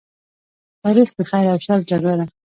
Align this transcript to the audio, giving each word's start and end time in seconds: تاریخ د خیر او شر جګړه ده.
تاریخ 0.81 1.09
د 1.17 1.19
خیر 1.29 1.45
او 1.53 1.59
شر 1.65 1.79
جګړه 1.89 2.15
ده. 2.19 2.25